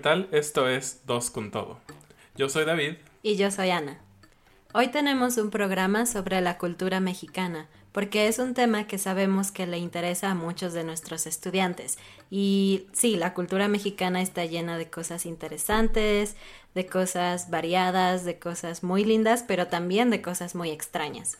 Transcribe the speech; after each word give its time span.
Tal? 0.00 0.28
Esto 0.32 0.68
es 0.68 1.02
Dos 1.06 1.30
con 1.30 1.50
Todo. 1.50 1.78
Yo 2.36 2.48
soy 2.48 2.64
David. 2.64 2.94
Y 3.22 3.36
yo 3.36 3.50
soy 3.50 3.70
Ana. 3.70 3.98
Hoy 4.72 4.88
tenemos 4.88 5.36
un 5.36 5.50
programa 5.50 6.06
sobre 6.06 6.40
la 6.40 6.56
cultura 6.58 7.00
mexicana, 7.00 7.68
porque 7.92 8.28
es 8.28 8.38
un 8.38 8.54
tema 8.54 8.86
que 8.86 8.98
sabemos 8.98 9.50
que 9.50 9.66
le 9.66 9.78
interesa 9.78 10.30
a 10.30 10.34
muchos 10.34 10.72
de 10.72 10.84
nuestros 10.84 11.26
estudiantes. 11.26 11.98
Y 12.30 12.86
sí, 12.92 13.16
la 13.16 13.34
cultura 13.34 13.68
mexicana 13.68 14.22
está 14.22 14.44
llena 14.44 14.78
de 14.78 14.88
cosas 14.88 15.26
interesantes, 15.26 16.36
de 16.74 16.86
cosas 16.86 17.50
variadas, 17.50 18.24
de 18.24 18.38
cosas 18.38 18.82
muy 18.82 19.04
lindas, 19.04 19.44
pero 19.46 19.66
también 19.66 20.10
de 20.10 20.22
cosas 20.22 20.54
muy 20.54 20.70
extrañas. 20.70 21.36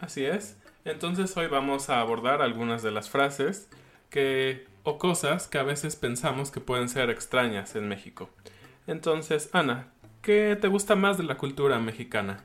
Así 0.00 0.24
es. 0.24 0.56
Entonces 0.84 1.36
hoy 1.36 1.46
vamos 1.46 1.90
a 1.90 2.00
abordar 2.00 2.42
algunas 2.42 2.82
de 2.82 2.90
las 2.90 3.10
frases 3.10 3.68
que 4.08 4.66
o 4.82 4.98
cosas 4.98 5.46
que 5.46 5.58
a 5.58 5.62
veces 5.62 5.96
pensamos 5.96 6.50
que 6.50 6.60
pueden 6.60 6.88
ser 6.88 7.10
extrañas 7.10 7.76
en 7.76 7.88
México. 7.88 8.30
Entonces, 8.86 9.50
Ana, 9.52 9.92
¿qué 10.22 10.56
te 10.60 10.68
gusta 10.68 10.96
más 10.96 11.18
de 11.18 11.24
la 11.24 11.36
cultura 11.36 11.78
mexicana? 11.78 12.44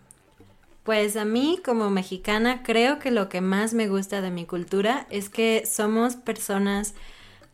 Pues 0.84 1.18
a 1.18 1.26
mí 1.26 1.60
como 1.66 1.90
mexicana 1.90 2.62
creo 2.62 3.00
que 3.00 3.10
lo 3.10 3.28
que 3.28 3.42
más 3.42 3.74
me 3.74 3.88
gusta 3.88 4.22
de 4.22 4.30
mi 4.30 4.46
cultura 4.46 5.08
es 5.10 5.30
que 5.30 5.66
somos 5.66 6.16
personas 6.16 6.94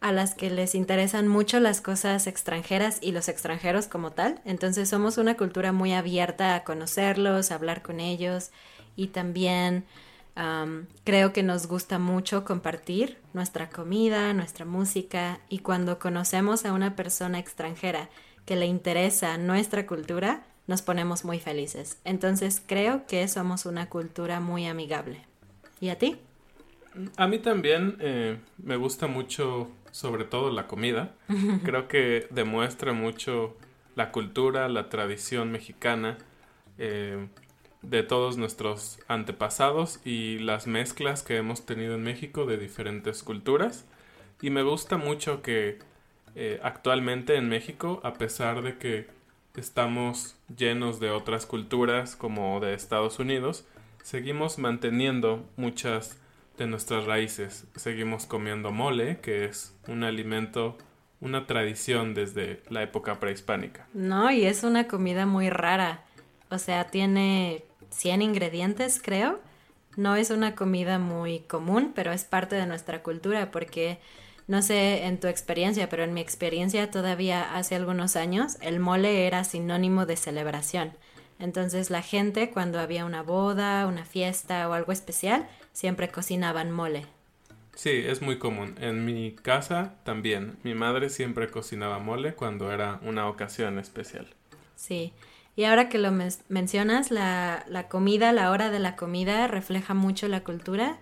a 0.01 0.11
las 0.11 0.33
que 0.33 0.49
les 0.49 0.75
interesan 0.75 1.27
mucho 1.27 1.59
las 1.59 1.79
cosas 1.79 2.27
extranjeras 2.27 2.97
y 3.01 3.13
los 3.13 3.29
extranjeros 3.29 3.87
como 3.87 4.11
tal. 4.11 4.41
Entonces 4.43 4.89
somos 4.89 5.17
una 5.17 5.37
cultura 5.37 5.71
muy 5.71 5.93
abierta 5.93 6.55
a 6.55 6.63
conocerlos, 6.63 7.51
a 7.51 7.55
hablar 7.55 7.83
con 7.83 7.99
ellos 7.99 8.49
y 8.95 9.07
también 9.07 9.85
creo 11.03 11.33
que 11.33 11.43
nos 11.43 11.67
gusta 11.67 11.99
mucho 11.99 12.45
compartir 12.45 13.17
nuestra 13.33 13.69
comida, 13.69 14.33
nuestra 14.33 14.65
música 14.65 15.39
y 15.49 15.59
cuando 15.59 15.99
conocemos 15.99 16.65
a 16.65 16.73
una 16.73 16.95
persona 16.95 17.39
extranjera 17.39 18.09
que 18.45 18.55
le 18.55 18.65
interesa 18.65 19.37
nuestra 19.37 19.85
cultura, 19.85 20.43
nos 20.67 20.81
ponemos 20.81 21.25
muy 21.25 21.39
felices. 21.39 21.99
Entonces 22.05 22.61
creo 22.65 23.05
que 23.07 23.27
somos 23.27 23.65
una 23.65 23.89
cultura 23.89 24.39
muy 24.39 24.65
amigable. 24.65 25.25
¿Y 25.79 25.89
a 25.89 25.97
ti? 25.97 26.17
A 27.17 27.27
mí 27.27 27.39
también 27.39 27.97
eh, 27.99 28.37
me 28.57 28.75
gusta 28.75 29.07
mucho, 29.07 29.69
sobre 29.91 30.25
todo 30.25 30.51
la 30.51 30.67
comida. 30.67 31.13
creo 31.63 31.87
que 31.87 32.27
demuestra 32.29 32.93
mucho 32.93 33.55
la 33.95 34.11
cultura, 34.11 34.69
la 34.69 34.89
tradición 34.89 35.51
mexicana. 35.51 36.17
Eh, 36.77 37.27
de 37.81 38.03
todos 38.03 38.37
nuestros 38.37 38.99
antepasados 39.07 39.99
y 40.05 40.39
las 40.39 40.67
mezclas 40.67 41.23
que 41.23 41.37
hemos 41.37 41.65
tenido 41.65 41.95
en 41.95 42.03
México 42.03 42.45
de 42.45 42.57
diferentes 42.57 43.23
culturas. 43.23 43.85
Y 44.41 44.49
me 44.49 44.63
gusta 44.63 44.97
mucho 44.97 45.41
que 45.41 45.79
eh, 46.35 46.59
actualmente 46.63 47.35
en 47.35 47.49
México, 47.49 47.99
a 48.03 48.13
pesar 48.13 48.61
de 48.61 48.77
que 48.77 49.07
estamos 49.55 50.35
llenos 50.55 50.99
de 50.99 51.09
otras 51.09 51.45
culturas 51.45 52.15
como 52.15 52.59
de 52.59 52.73
Estados 52.73 53.19
Unidos, 53.19 53.65
seguimos 54.03 54.57
manteniendo 54.57 55.45
muchas 55.57 56.17
de 56.57 56.67
nuestras 56.67 57.05
raíces. 57.05 57.65
Seguimos 57.75 58.25
comiendo 58.25 58.71
mole, 58.71 59.19
que 59.21 59.45
es 59.45 59.75
un 59.87 60.03
alimento, 60.03 60.77
una 61.19 61.47
tradición 61.47 62.13
desde 62.13 62.61
la 62.69 62.83
época 62.83 63.19
prehispánica. 63.19 63.87
No, 63.93 64.31
y 64.31 64.45
es 64.45 64.63
una 64.63 64.87
comida 64.87 65.25
muy 65.25 65.49
rara. 65.49 66.05
O 66.49 66.57
sea, 66.57 66.85
tiene 66.85 67.63
100 67.91 68.21
ingredientes, 68.21 68.99
creo. 69.03 69.39
No 69.95 70.15
es 70.15 70.31
una 70.31 70.55
comida 70.55 70.99
muy 70.99 71.39
común, 71.41 71.91
pero 71.93 72.11
es 72.11 72.23
parte 72.23 72.55
de 72.55 72.65
nuestra 72.65 73.03
cultura 73.03 73.51
porque, 73.51 73.99
no 74.47 74.61
sé 74.61 75.05
en 75.05 75.19
tu 75.19 75.27
experiencia, 75.27 75.89
pero 75.89 76.03
en 76.03 76.13
mi 76.13 76.21
experiencia 76.21 76.89
todavía 76.89 77.55
hace 77.55 77.75
algunos 77.75 78.15
años, 78.15 78.57
el 78.61 78.79
mole 78.79 79.27
era 79.27 79.43
sinónimo 79.43 80.05
de 80.05 80.15
celebración. 80.15 80.93
Entonces 81.39 81.89
la 81.89 82.01
gente 82.01 82.51
cuando 82.51 82.79
había 82.79 83.03
una 83.05 83.23
boda, 83.23 83.87
una 83.87 84.05
fiesta 84.05 84.69
o 84.69 84.73
algo 84.73 84.91
especial, 84.91 85.47
siempre 85.73 86.09
cocinaban 86.09 86.71
mole. 86.71 87.05
Sí, 87.75 88.03
es 88.05 88.21
muy 88.21 88.37
común. 88.37 88.75
En 88.79 89.05
mi 89.05 89.31
casa 89.31 89.95
también. 90.03 90.57
Mi 90.63 90.75
madre 90.75 91.09
siempre 91.09 91.49
cocinaba 91.49 91.99
mole 91.99 92.35
cuando 92.35 92.71
era 92.71 92.99
una 93.01 93.27
ocasión 93.27 93.79
especial. 93.79 94.27
Sí. 94.75 95.13
Y 95.55 95.65
ahora 95.65 95.89
que 95.89 95.97
lo 95.97 96.11
mencionas, 96.49 97.11
la, 97.11 97.65
la 97.67 97.87
comida, 97.89 98.31
la 98.31 98.51
hora 98.51 98.69
de 98.69 98.79
la 98.79 98.95
comida 98.95 99.47
refleja 99.47 99.93
mucho 99.93 100.27
la 100.27 100.43
cultura, 100.43 100.97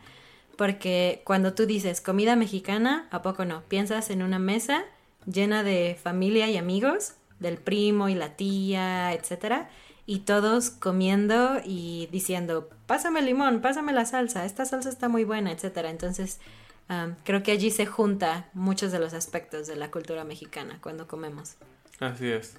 porque 0.57 1.21
cuando 1.23 1.53
tú 1.53 1.65
dices 1.65 2.01
comida 2.01 2.35
mexicana, 2.35 3.07
¿a 3.11 3.21
poco 3.21 3.45
no? 3.45 3.61
Piensas 3.69 4.09
en 4.09 4.23
una 4.23 4.39
mesa 4.39 4.83
llena 5.25 5.63
de 5.63 5.97
familia 6.01 6.49
y 6.49 6.57
amigos, 6.57 7.13
del 7.39 7.57
primo 7.57 8.09
y 8.09 8.15
la 8.15 8.35
tía, 8.35 9.13
etcétera, 9.13 9.69
y 10.05 10.19
todos 10.19 10.71
comiendo 10.71 11.61
y 11.63 12.09
diciendo, 12.11 12.69
pásame 12.87 13.19
el 13.19 13.27
limón, 13.27 13.61
pásame 13.61 13.93
la 13.93 14.05
salsa, 14.05 14.45
esta 14.45 14.65
salsa 14.65 14.89
está 14.89 15.07
muy 15.07 15.23
buena, 15.23 15.51
etcétera. 15.51 15.91
Entonces, 15.91 16.39
creo 17.23 17.43
que 17.43 17.51
allí 17.51 17.69
se 17.69 17.85
junta 17.85 18.49
muchos 18.53 18.91
de 18.91 18.99
los 18.99 19.13
aspectos 19.13 19.67
de 19.67 19.75
la 19.75 19.91
cultura 19.91 20.23
mexicana 20.23 20.79
cuando 20.81 21.07
comemos. 21.07 21.55
Así 21.99 22.27
es. 22.27 22.55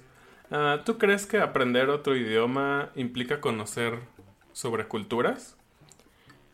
Ah, 0.51 0.81
¿Tú 0.85 0.97
crees 0.97 1.25
que 1.25 1.37
aprender 1.39 1.89
otro 1.89 2.15
idioma 2.15 2.91
implica 2.95 3.39
conocer 3.41 3.99
sobre 4.51 4.87
culturas? 4.87 5.55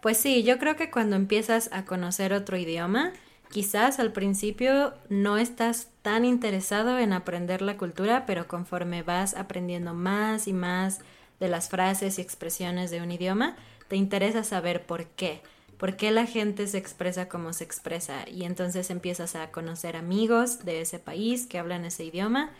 Pues 0.01 0.17
sí, 0.17 0.43
yo 0.43 0.59
creo 0.59 0.75
que 0.75 0.91
cuando 0.91 1.15
empiezas 1.15 1.69
a 1.73 1.85
conocer 1.85 2.31
otro 2.33 2.57
idioma, 2.57 3.11
quizás 3.49 3.99
al 3.99 4.11
principio 4.11 4.93
no 5.09 5.37
estás 5.37 5.89
tan 6.03 6.25
interesado 6.25 6.99
en 6.99 7.11
aprender 7.11 7.61
la 7.61 7.77
cultura, 7.77 8.25
pero 8.27 8.47
conforme 8.47 9.01
vas 9.03 9.35
aprendiendo 9.35 9.93
más 9.93 10.47
y 10.47 10.53
más 10.53 10.99
de 11.39 11.49
las 11.49 11.69
frases 11.69 12.19
y 12.19 12.21
expresiones 12.21 12.91
de 12.91 13.01
un 13.01 13.11
idioma, 13.11 13.55
te 13.87 13.95
interesa 13.95 14.43
saber 14.43 14.85
por 14.85 15.05
qué. 15.07 15.41
por 15.77 15.95
qué 15.95 16.09
la 16.11 16.25
gente 16.25 16.65
se 16.67 16.79
expresa 16.79 17.29
como 17.29 17.53
se 17.53 17.63
expresa 17.63 18.27
y 18.27 18.45
entonces 18.45 18.89
empiezas 18.89 19.35
a 19.35 19.51
conocer 19.51 19.95
amigos 19.95 20.65
de 20.65 20.81
ese 20.81 20.97
país 20.97 21.45
que 21.45 21.59
hablan 21.59 21.85
ese 21.85 22.03
idioma 22.03 22.51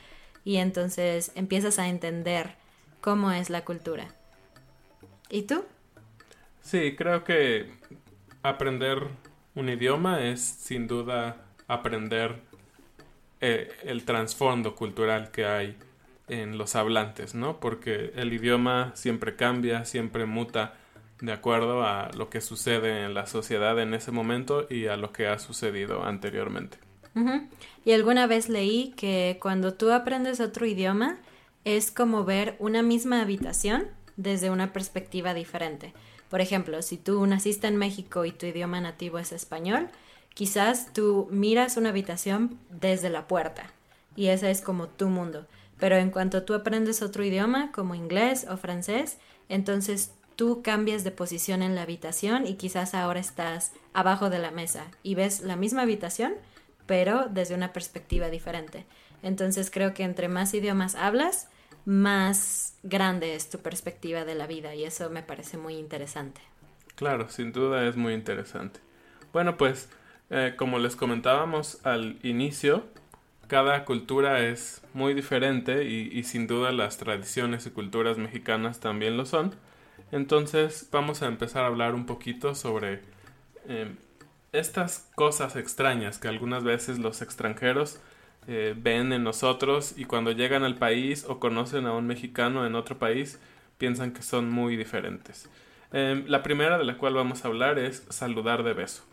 y 0.48 0.60
entonces 0.60 1.34
empiezas 1.36 1.78
a 1.78 1.90
entender 1.90 2.56
cómo 3.02 3.34
es 3.34 3.50
la 3.50 3.66
cultura. 3.66 4.08
¿Y 5.30 5.42
tú? 5.42 5.66
Sí, 6.62 6.96
creo 6.96 7.26
que 7.26 7.70
aprender 8.44 9.10
un 9.56 9.68
idioma 9.68 10.24
es 10.24 10.40
sin 10.40 10.88
duda 10.88 11.36
aprender 11.68 12.38
eh, 13.42 13.70
el 13.84 14.06
trasfondo 14.06 14.74
cultural 14.74 15.32
que 15.32 15.46
hay 15.46 15.76
en 16.30 16.58
los 16.58 16.78
hablantes, 16.78 17.36
¿no? 17.36 17.60
Porque 17.60 18.14
el 18.16 18.32
idioma 18.32 18.94
siempre 18.96 19.36
cambia, 19.36 19.84
siempre 19.84 20.26
muta 20.26 20.76
de 21.20 21.34
acuerdo 21.34 21.84
a 21.84 22.10
lo 22.16 22.30
que 22.30 22.40
sucede 22.40 23.04
en 23.04 23.14
la 23.14 23.26
sociedad 23.26 23.78
en 23.82 23.94
ese 23.94 24.14
momento 24.14 24.66
y 24.70 24.88
a 24.88 24.96
lo 24.96 25.12
que 25.12 25.28
ha 25.28 25.40
sucedido 25.40 26.06
anteriormente. 26.06 26.87
Y 27.86 27.92
alguna 27.92 28.28
vez 28.28 28.50
leí 28.50 28.94
que 28.96 29.38
cuando 29.42 29.74
tú 29.74 29.92
aprendes 29.92 30.40
otro 30.40 30.66
idioma 30.66 31.18
es 31.66 31.92
como 31.92 32.24
ver 32.24 32.56
una 32.60 32.81
misma 32.81 33.22
habitación 33.22 33.88
desde 34.16 34.50
una 34.50 34.74
perspectiva 34.74 35.34
diferente. 35.34 35.94
Por 36.30 36.42
ejemplo, 36.42 36.81
si 36.81 36.98
tú 36.98 37.25
naciste 37.25 37.68
en 37.68 37.78
México 37.78 38.25
y 38.25 38.31
tu 38.31 38.46
idioma 38.46 38.81
nativo 38.81 39.19
es 39.19 39.31
español, 39.31 39.90
quizás 40.34 40.94
tú 40.94 41.28
miras 41.31 41.78
una 41.78 41.90
habitación 41.90 42.60
desde 42.69 43.10
la 43.10 43.28
puerta 43.28 43.72
y 44.16 44.28
ese 44.28 44.52
es 44.52 44.62
como 44.62 44.88
tu 44.88 45.08
mundo. 45.08 45.46
Pero 45.80 45.96
en 45.96 46.10
cuanto 46.10 46.44
tú 46.44 46.54
aprendes 46.54 47.02
otro 47.02 47.24
idioma, 47.24 47.72
como 47.72 47.96
inglés 47.96 48.48
o 48.50 48.58
francés, 48.58 49.18
entonces 49.48 50.12
tú 50.36 50.62
cambias 50.63 51.04
de 51.04 51.12
posición 51.12 51.62
en 51.62 51.75
la 51.75 51.84
habitación 51.84 52.46
y 52.46 52.56
quizás 52.56 52.94
ahora 52.94 53.20
estás 53.20 53.72
abajo 53.94 54.30
de 54.30 54.40
la 54.40 54.52
mesa 54.52 54.86
y 55.04 55.16
ves 55.16 55.42
la 55.42 55.56
misma 55.56 55.84
habitación, 55.84 56.34
pero 56.88 57.28
desde 57.30 57.54
una 57.54 57.74
perspectiva 57.74 58.30
diferente. 58.30 58.86
Entonces 59.22 59.69
creo 59.69 59.94
que 59.94 60.04
entre 60.04 60.28
más 60.28 60.54
idiomas 60.54 60.95
hablas, 60.95 61.50
más 61.86 62.75
grande 62.84 63.36
es 63.36 63.50
tu 63.50 63.60
perspectiva 63.60 64.25
de 64.25 64.36
la 64.36 64.48
vida 64.48 64.74
y 64.74 64.84
eso 64.84 65.10
me 65.10 65.22
parece 65.22 65.57
muy 65.57 65.75
interesante. 65.75 66.42
Claro, 66.95 67.30
sin 67.30 67.51
duda 67.51 67.88
es 67.88 67.95
muy 67.95 68.13
interesante. 68.13 68.80
Bueno, 69.31 69.57
pues 69.57 69.89
eh, 70.30 70.56
como 70.57 70.80
les 70.80 70.95
comentábamos 70.95 71.86
al 71.86 72.18
inicio, 72.24 72.86
cada 73.48 73.86
cultura 73.86 74.39
es 74.39 74.81
muy 74.94 75.13
diferente 75.13 75.86
y 75.86 76.24
sin 76.24 76.48
duda 76.48 76.72
las 76.72 76.98
tradiciones 76.98 77.66
y 77.66 77.69
culturas 77.69 78.18
mexicanas 78.18 78.80
también 78.80 79.16
lo 79.16 79.25
son. 79.25 79.56
Entonces 80.12 80.88
vamos 80.92 81.22
a 81.22 81.28
empezar 81.28 81.63
a 81.63 81.68
hablar 81.68 81.94
un 81.94 82.06
poquito 82.06 82.56
sobre 82.56 83.01
em, 83.68 83.98
estas 84.52 85.10
cosas 85.16 85.56
extrañas 85.56 86.20
que 86.20 86.28
algunas 86.28 86.64
veces 86.64 87.00
los 87.00 87.22
extranjeros 87.22 88.00
eh, 88.48 88.74
ven 88.78 89.12
en 89.12 89.24
nosotros 89.24 89.94
y 89.98 90.06
cuando 90.06 90.32
llegan 90.32 90.64
al 90.64 90.76
país 90.76 91.26
o 91.28 91.40
conocen 91.40 91.86
a 91.86 91.94
un 91.94 92.08
mexicano 92.08 92.66
en 92.66 92.76
otro 92.76 92.98
país 92.98 93.40
piensan 93.78 94.14
que 94.14 94.22
son 94.22 94.50
muy 94.50 94.78
diferentes. 94.78 95.50
Em, 95.92 96.26
la 96.28 96.44
primera 96.44 96.78
de 96.78 96.86
la 96.86 96.98
cual 96.98 97.14
vamos 97.14 97.44
a 97.44 97.48
hablar 97.48 97.78
es 97.78 98.06
saludar 98.10 98.64
de 98.64 98.74
beso. 98.74 99.04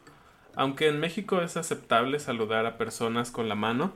Aunque 0.57 0.89
en 0.89 1.01
México 1.01 1.41
es 1.41 1.57
aceptable 1.57 2.19
saludar 2.21 2.65
a 2.67 2.79
personas 2.79 3.31
con 3.31 3.49
la 3.49 3.55
mano, 3.55 3.93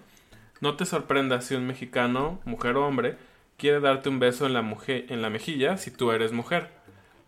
no 0.61 0.76
te 0.76 0.85
sorprendas 0.85 1.44
si 1.44 1.55
un 1.55 1.67
mexicano, 1.67 2.40
mujer 2.44 2.76
o 2.76 2.87
hombre, 2.87 3.17
quiere 3.56 3.81
darte 3.81 4.08
un 4.08 4.19
beso 4.19 4.46
en 4.46 4.55
la, 4.55 4.76
en 4.87 5.23
la 5.23 5.31
mejilla 5.31 5.76
si 5.76 5.90
tú 5.90 6.11
eres 6.11 6.32
mujer. 6.32 6.70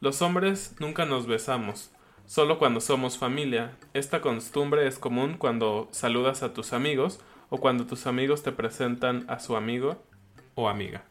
Los 0.01 0.21
hombres 0.23 0.75
nunca 0.81 1.05
nos 1.05 1.27
besamos, 1.27 1.93
solo 2.31 2.61
cuando 2.61 2.81
somos 2.81 3.19
familia. 3.19 3.73
Esta 3.93 4.21
costumbre 4.21 4.87
es 4.87 5.01
común 5.01 5.35
cuando 5.37 5.89
saludas 5.91 6.45
a 6.45 6.55
tus 6.55 6.73
amigos 6.73 7.19
o 7.49 7.59
cuando 7.59 7.87
tus 7.87 8.07
amigos 8.07 8.45
te 8.45 8.53
presentan 8.53 9.25
a 9.27 9.41
su 9.41 9.57
amigo 9.57 10.01
o 10.55 10.69
amiga. 10.69 11.03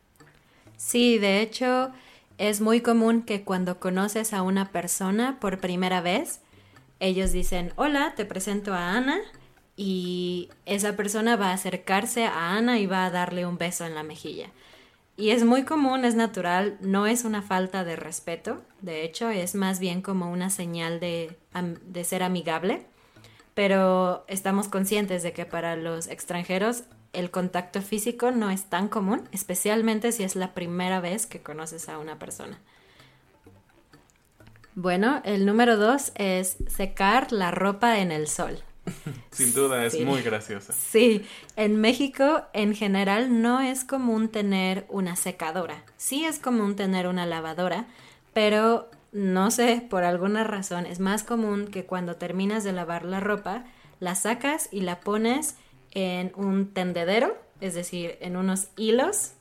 Sí, 0.78 1.18
de 1.18 1.42
hecho, 1.42 1.92
es 2.38 2.62
muy 2.62 2.80
común 2.80 3.24
que 3.24 3.44
cuando 3.44 3.82
conoces 3.82 4.32
a 4.32 4.44
una 4.44 4.72
persona 4.72 5.42
por 5.42 5.60
primera 5.60 6.00
vez, 6.00 6.40
ellos 7.02 7.34
dicen, 7.34 7.74
hola, 7.76 8.14
te 8.16 8.24
presento 8.24 8.74
a 8.74 8.94
Ana, 8.96 9.20
y 9.76 10.48
esa 10.66 10.96
persona 10.96 11.36
va 11.36 11.50
a 11.50 11.54
acercarse 11.54 12.28
a 12.28 12.56
Ana 12.56 12.80
y 12.80 12.86
va 12.86 13.06
a 13.06 13.12
darle 13.12 13.46
un 13.46 13.58
beso 13.58 13.86
en 13.86 13.94
la 13.94 14.04
mejilla. 14.04 14.52
Y 15.20 15.32
es 15.32 15.44
muy 15.44 15.66
común, 15.66 16.06
es 16.06 16.16
natural, 16.16 16.78
no 16.80 17.06
es 17.06 17.26
una 17.26 17.42
falta 17.42 17.84
de 17.84 17.98
respeto, 17.98 18.62
de 18.80 19.04
hecho 19.04 19.30
es 19.30 19.54
más 19.54 19.78
bien 19.78 20.02
como 20.02 20.32
una 20.32 20.50
señal 20.50 21.02
de, 21.02 21.36
de 21.86 22.04
ser 22.06 22.24
amigable, 22.24 22.86
pero 23.54 24.24
estamos 24.30 24.70
conscientes 24.70 25.22
de 25.22 25.34
que 25.34 25.46
para 25.46 25.76
los 25.76 26.08
extranjeros 26.08 26.84
el 27.12 27.32
contacto 27.32 27.82
físico 27.82 28.32
no 28.32 28.50
es 28.50 28.70
tan 28.70 28.88
común, 28.88 29.28
especialmente 29.34 30.14
si 30.14 30.24
es 30.24 30.38
la 30.38 30.54
primera 30.54 31.02
vez 31.02 31.26
que 31.26 31.42
conoces 31.42 31.90
a 31.90 31.98
una 31.98 32.18
persona. 32.18 32.58
Bueno, 34.74 35.22
el 35.26 35.46
número 35.46 35.76
dos 35.76 36.14
es 36.16 36.56
secar 36.68 37.34
la 37.34 37.52
ropa 37.52 38.00
en 38.00 38.14
el 38.14 38.30
sol. 38.30 38.64
Sin 39.32 39.54
duda, 39.54 39.86
es 39.86 40.00
muy 40.00 40.22
graciosa. 40.22 40.74
Sí, 40.74 41.26
en 41.56 41.80
México 41.80 42.44
en 42.54 42.76
general 42.76 43.42
no 43.42 43.60
es 43.60 43.84
común 43.84 44.30
tener 44.30 44.86
una 44.90 45.16
secadora. 45.16 45.84
Sí 45.98 46.26
es 46.26 46.40
común 46.40 46.76
tener 46.76 47.08
una 47.08 47.26
lavadora, 47.26 47.88
pero 48.34 48.90
no 49.12 49.52
sé, 49.52 49.86
por 49.90 50.04
alguna 50.04 50.44
razón 50.44 50.86
es 50.86 51.00
más 51.00 51.24
común 51.24 51.68
que 51.68 51.86
cuando 51.86 52.16
terminas 52.16 52.64
de 52.64 52.74
lavar 52.74 53.06
la 53.06 53.20
ropa, 53.20 53.66
la 54.00 54.16
sacas 54.16 54.70
y 54.72 54.82
la 54.82 55.00
pones 55.00 55.56
en 55.92 56.32
un 56.36 56.74
tendedero, 56.74 57.38
es 57.60 57.74
decir, 57.74 58.18
en 58.22 58.38
unos 58.38 58.68
hilos 58.78 59.32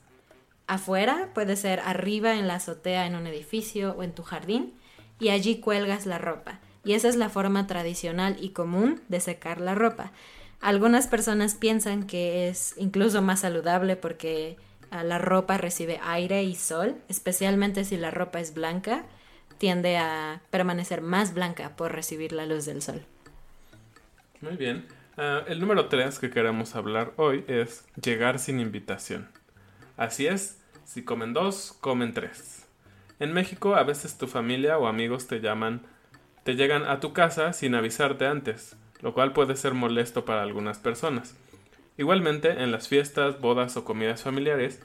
afuera, 0.67 1.29
puede 1.33 1.55
ser 1.55 1.79
arriba 1.79 2.35
en 2.35 2.47
la 2.47 2.55
azotea 2.55 3.05
en 3.05 3.15
un 3.15 3.27
edificio 3.27 3.95
o 3.97 4.03
en 4.03 4.13
tu 4.13 4.23
jardín, 4.23 4.73
y 5.19 5.29
allí 5.29 5.59
cuelgas 5.59 6.05
la 6.05 6.17
ropa 6.17 6.59
y 6.89 6.95
esa 6.95 7.07
es 7.07 7.15
la 7.15 7.29
forma 7.29 7.67
tradicional 7.67 8.35
y 8.41 8.49
común 8.49 8.99
de 9.09 9.19
secar 9.19 9.61
la 9.61 9.75
ropa. 9.75 10.11
Algunas 10.59 11.05
personas 11.05 11.53
piensan 11.53 12.07
que 12.07 12.49
es 12.49 12.73
incluso 12.77 13.21
más 13.21 13.41
saludable 13.41 13.95
porque 13.95 14.57
ah, 14.89 15.03
la 15.03 15.19
ropa 15.19 15.59
recibe 15.59 15.99
aire 16.01 16.41
y 16.41 16.55
sol, 16.55 16.95
especialmente 17.07 17.85
si 17.85 17.95
la 17.95 18.09
ropa 18.09 18.39
es 18.39 18.55
blanca, 18.55 19.03
tiende 19.59 19.97
a 19.97 20.41
permanecer 20.49 21.03
más 21.03 21.35
blanca 21.35 21.75
por 21.75 21.91
recibir 21.91 22.31
la 22.31 22.47
luz 22.47 22.65
del 22.65 22.81
sol. 22.81 23.05
Muy 24.41 24.57
bien. 24.57 24.87
Ah, 25.15 25.43
el 25.47 25.59
número 25.59 25.89
3 25.89 26.17
que 26.17 26.31
queremos 26.31 26.73
hablar 26.73 27.13
hoy 27.17 27.45
es 27.47 27.85
llegar 28.03 28.39
sin 28.39 28.59
invitación. 28.59 29.29
Así 29.95 30.25
es, 30.25 30.57
si 30.85 31.03
comen 31.03 31.33
dos, 31.33 31.77
comen 31.81 32.15
tres. 32.15 32.65
En 33.19 33.31
México 33.31 33.75
a 33.75 33.83
veces 33.83 34.17
tu 34.17 34.25
familia 34.25 34.79
o 34.79 34.87
amigos 34.87 35.27
te 35.27 35.39
llaman 35.39 35.83
te 36.49 36.55
llegan 36.55 36.83
a 36.85 36.99
tu 36.99 37.13
casa 37.13 37.53
sin 37.53 37.75
avisarte 37.75 38.25
antes, 38.25 38.75
lo 39.01 39.13
cual 39.13 39.33
puede 39.33 39.55
ser 39.55 39.75
molesto 39.75 40.25
para 40.25 40.41
algunas 40.41 40.79
personas. 40.79 41.35
Igualmente, 41.95 42.63
en 42.63 42.71
las 42.71 42.87
fiestas, 42.87 43.39
bodas 43.39 43.77
o 43.77 43.85
comidas 43.85 44.23
familiares, 44.23 44.81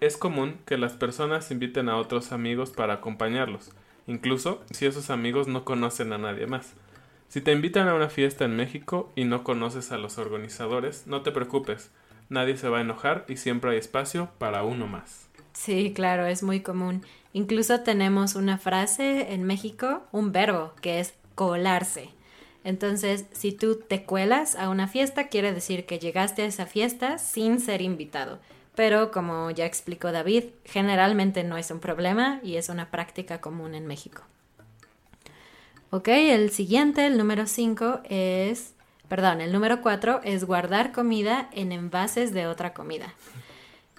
es 0.00 0.16
común 0.16 0.56
que 0.66 0.76
las 0.76 0.94
personas 0.94 1.52
inviten 1.52 1.88
a 1.88 1.98
otros 1.98 2.32
amigos 2.32 2.72
para 2.72 2.94
acompañarlos, 2.94 3.70
incluso 4.08 4.64
si 4.72 4.86
esos 4.86 5.08
amigos 5.08 5.46
no 5.46 5.64
conocen 5.64 6.12
a 6.12 6.18
nadie 6.18 6.48
más. 6.48 6.72
Si 7.28 7.40
te 7.40 7.52
invitan 7.52 7.86
a 7.86 7.94
una 7.94 8.08
fiesta 8.08 8.44
en 8.44 8.56
México 8.56 9.12
y 9.14 9.22
no 9.22 9.44
conoces 9.44 9.92
a 9.92 9.98
los 9.98 10.18
organizadores, 10.18 11.06
no 11.06 11.22
te 11.22 11.30
preocupes, 11.30 11.92
nadie 12.28 12.56
se 12.56 12.68
va 12.68 12.78
a 12.78 12.80
enojar 12.80 13.24
y 13.28 13.36
siempre 13.36 13.70
hay 13.70 13.78
espacio 13.78 14.30
para 14.38 14.64
uno 14.64 14.88
más. 14.88 15.28
Sí, 15.52 15.92
claro, 15.94 16.26
es 16.26 16.42
muy 16.42 16.58
común. 16.58 17.04
Incluso 17.34 17.80
tenemos 17.80 18.36
una 18.36 18.58
frase 18.58 19.34
en 19.34 19.42
México, 19.42 20.04
un 20.12 20.30
verbo, 20.30 20.72
que 20.80 21.00
es 21.00 21.14
colarse. 21.34 22.10
Entonces, 22.62 23.26
si 23.32 23.50
tú 23.50 23.76
te 23.76 24.04
cuelas 24.04 24.54
a 24.54 24.68
una 24.70 24.86
fiesta, 24.86 25.26
quiere 25.26 25.52
decir 25.52 25.84
que 25.84 25.98
llegaste 25.98 26.42
a 26.42 26.46
esa 26.46 26.64
fiesta 26.64 27.18
sin 27.18 27.58
ser 27.58 27.82
invitado. 27.82 28.38
Pero, 28.76 29.10
como 29.10 29.50
ya 29.50 29.66
explicó 29.66 30.12
David, 30.12 30.44
generalmente 30.64 31.42
no 31.42 31.56
es 31.56 31.72
un 31.72 31.80
problema 31.80 32.38
y 32.44 32.54
es 32.54 32.68
una 32.68 32.92
práctica 32.92 33.40
común 33.40 33.74
en 33.74 33.88
México. 33.88 34.22
Ok, 35.90 36.06
el 36.08 36.50
siguiente, 36.50 37.04
el 37.04 37.18
número 37.18 37.48
5, 37.48 38.02
es, 38.08 38.74
perdón, 39.08 39.40
el 39.40 39.52
número 39.52 39.82
4 39.82 40.20
es 40.22 40.44
guardar 40.44 40.92
comida 40.92 41.48
en 41.52 41.72
envases 41.72 42.32
de 42.32 42.46
otra 42.46 42.74
comida. 42.74 43.12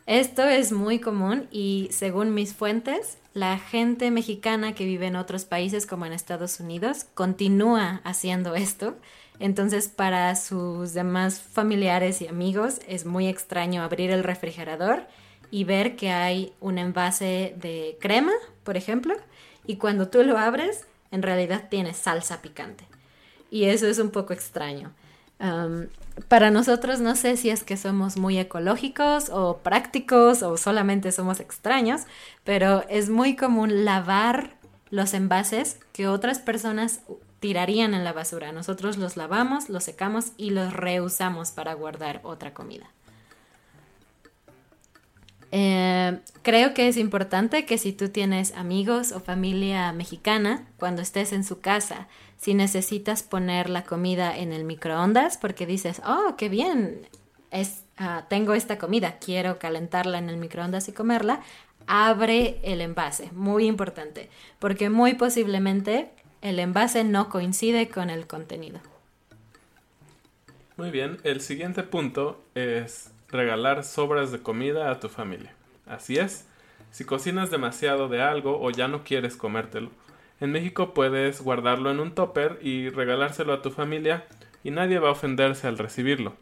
Esto 0.07 0.43
es 0.43 0.71
muy 0.71 0.99
común 0.99 1.47
y 1.51 1.87
según 1.91 2.35
mis 2.35 2.53
fuentes, 2.53 3.17
la 3.33 3.57
gente 3.57 4.11
mexicana 4.11 4.75
que 4.75 4.85
vive 4.85 5.07
en 5.07 5.15
otros 5.15 5.45
países 5.45 5.87
como 5.87 6.05
en 6.05 6.13
Estados 6.13 6.59
Unidos 6.59 7.07
continúa 7.15 8.01
haciendo 8.03 8.53
esto. 8.53 8.95
Entonces 9.39 9.87
para 9.87 10.35
sus 10.35 10.93
demás 10.93 11.39
familiares 11.41 12.21
y 12.21 12.27
amigos 12.27 12.81
es 12.87 13.07
muy 13.07 13.27
extraño 13.27 13.81
abrir 13.81 14.11
el 14.11 14.23
refrigerador 14.23 15.07
y 15.49 15.63
ver 15.63 15.95
que 15.95 16.11
hay 16.11 16.53
un 16.59 16.77
envase 16.77 17.55
de 17.57 17.97
crema, 17.99 18.33
por 18.63 18.77
ejemplo, 18.77 19.15
y 19.65 19.77
cuando 19.77 20.07
tú 20.07 20.23
lo 20.23 20.37
abres 20.37 20.85
en 21.09 21.23
realidad 21.23 21.67
tiene 21.69 21.95
salsa 21.95 22.43
picante. 22.43 22.85
Y 23.49 23.65
eso 23.65 23.87
es 23.87 23.97
un 23.97 24.11
poco 24.11 24.33
extraño. 24.33 24.93
Um, 25.39 25.87
para 26.29 26.49
nosotros 26.49 27.01
no 27.01 27.15
sé 27.15 27.35
si 27.35 27.49
es 27.49 27.63
que 27.63 27.75
somos 27.75 28.17
muy 28.17 28.39
ecológicos 28.39 29.29
o 29.29 29.57
prácticos 29.57 30.43
o 30.43 30.55
solamente 30.57 31.11
somos 31.11 31.39
extraños, 31.39 32.03
pero 32.43 32.85
es 32.87 33.09
muy 33.09 33.35
común 33.35 33.83
lavar 33.83 34.55
los 34.89 35.13
envases 35.13 35.79
que 35.91 36.07
otras 36.07 36.39
personas 36.39 37.01
tirarían 37.39 37.93
en 37.93 38.03
la 38.03 38.13
basura. 38.13 38.51
Nosotros 38.53 38.97
los 38.97 39.17
lavamos, 39.17 39.69
los 39.69 39.83
secamos 39.83 40.31
y 40.37 40.51
los 40.51 40.73
reusamos 40.73 41.51
para 41.51 41.73
guardar 41.73 42.21
otra 42.23 42.53
comida. 42.53 42.89
Eh, 45.57 46.19
creo 46.41 46.73
que 46.73 46.89
es 46.89 46.97
importante 46.97 47.65
que 47.65 47.77
si 47.77 47.93
tú 47.93 48.09
tienes 48.09 48.53
amigos 48.57 49.13
o 49.13 49.21
familia 49.21 49.93
mexicana, 49.93 50.67
cuando 50.75 51.01
estés 51.01 51.31
en 51.31 51.45
su 51.45 51.61
casa, 51.61 52.09
si 52.35 52.53
necesitas 52.53 53.23
poner 53.23 53.69
la 53.69 53.85
comida 53.85 54.37
en 54.37 54.51
el 54.51 54.65
microondas 54.65 55.37
porque 55.37 55.65
dices, 55.65 56.01
oh, 56.05 56.35
qué 56.37 56.49
bien, 56.49 57.07
es, 57.51 57.85
ah, 57.95 58.25
tengo 58.27 58.53
esta 58.53 58.77
comida, 58.77 59.17
quiero 59.17 59.57
calentarla 59.57 60.17
en 60.17 60.27
el 60.27 60.35
microondas 60.35 60.89
y 60.89 60.91
comerla, 60.91 61.39
abre 61.87 62.59
el 62.63 62.81
envase, 62.81 63.31
muy 63.31 63.65
importante, 63.65 64.29
porque 64.59 64.89
muy 64.89 65.13
posiblemente 65.13 66.09
el 66.41 66.59
envase 66.59 67.05
no 67.05 67.29
coincide 67.29 67.87
con 67.87 68.09
el 68.09 68.27
contenido. 68.27 68.81
Muy 70.75 70.91
bien, 70.91 71.17
el 71.23 71.39
siguiente 71.39 71.83
punto 71.83 72.43
es 72.55 73.14
regalar 73.35 73.83
sobras 73.83 74.31
de 74.31 74.39
comida 74.39 74.89
a 74.89 74.99
tu 74.99 75.09
familia. 75.09 75.53
Así 75.85 76.17
es, 76.17 76.47
si 76.91 77.05
cocinas 77.05 77.51
demasiado 77.51 78.07
de 78.07 78.21
algo 78.21 78.59
o 78.61 78.71
ya 78.71 78.87
no 78.87 79.03
quieres 79.03 79.35
comértelo, 79.35 79.91
en 80.39 80.51
México 80.51 80.93
puedes 80.93 81.41
guardarlo 81.41 81.91
en 81.91 81.99
un 81.99 82.13
topper 82.13 82.59
y 82.61 82.89
regalárselo 82.89 83.53
a 83.53 83.61
tu 83.61 83.71
familia 83.71 84.25
y 84.63 84.71
nadie 84.71 84.99
va 84.99 85.09
a 85.09 85.13
ofenderse 85.13 85.67
al 85.67 85.77
recibirlo. 85.77 86.35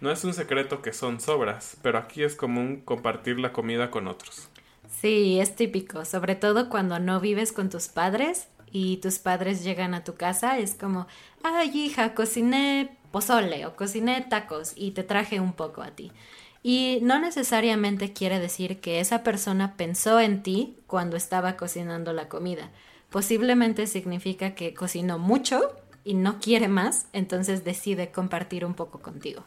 No 0.00 0.10
es 0.10 0.24
un 0.24 0.34
secreto 0.34 0.82
que 0.82 0.92
son 0.92 1.20
sobras, 1.20 1.76
pero 1.82 1.98
aquí 1.98 2.22
es 2.22 2.34
común 2.34 2.80
compartir 2.84 3.38
la 3.38 3.52
comida 3.52 3.90
con 3.90 4.08
otros. 4.08 4.48
Sí, 4.88 5.38
es 5.38 5.54
típico, 5.54 6.04
sobre 6.04 6.34
todo 6.34 6.68
cuando 6.68 6.98
no 6.98 7.20
vives 7.20 7.52
con 7.52 7.70
tus 7.70 7.88
padres 7.88 8.48
y 8.72 8.98
tus 8.98 9.18
padres 9.18 9.62
llegan 9.62 9.94
a 9.94 10.04
tu 10.04 10.14
casa, 10.14 10.58
es 10.58 10.74
como, 10.74 11.06
ay 11.42 11.70
hija, 11.74 12.14
cociné 12.14 12.96
pozole 13.10 13.66
o 13.66 13.76
cociné 13.76 14.20
tacos 14.22 14.72
y 14.76 14.92
te 14.92 15.02
traje 15.02 15.40
un 15.40 15.52
poco 15.52 15.82
a 15.82 15.90
ti. 15.90 16.12
Y 16.62 16.98
no 17.02 17.18
necesariamente 17.18 18.12
quiere 18.12 18.38
decir 18.38 18.80
que 18.80 19.00
esa 19.00 19.22
persona 19.22 19.76
pensó 19.76 20.20
en 20.20 20.42
ti 20.42 20.76
cuando 20.86 21.16
estaba 21.16 21.56
cocinando 21.56 22.12
la 22.12 22.28
comida. 22.28 22.70
Posiblemente 23.08 23.86
significa 23.86 24.54
que 24.54 24.74
cocinó 24.74 25.18
mucho 25.18 25.74
y 26.04 26.14
no 26.14 26.38
quiere 26.38 26.68
más, 26.68 27.06
entonces 27.12 27.64
decide 27.64 28.10
compartir 28.10 28.64
un 28.64 28.74
poco 28.74 29.00
contigo. 29.00 29.42